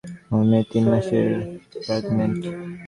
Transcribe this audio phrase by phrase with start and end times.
[0.29, 1.27] আমার মেয়ে তিন মাসের
[1.83, 2.41] প্র্যাগনেন্ট।